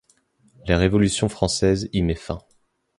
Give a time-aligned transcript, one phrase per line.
[0.65, 2.41] La Révolution française y met fin.